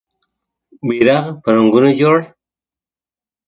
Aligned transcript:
بېرغ 0.87 1.25
په 1.41 1.49
رنګونو 1.55 1.89
جوړ 1.99 2.17